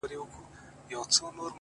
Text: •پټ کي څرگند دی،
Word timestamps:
•پټ 0.03 0.11
کي 0.87 0.95
څرگند 1.13 1.37
دی، 1.39 1.45